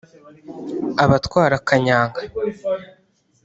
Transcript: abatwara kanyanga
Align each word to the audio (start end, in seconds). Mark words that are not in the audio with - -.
abatwara 1.03 1.55
kanyanga 1.67 2.19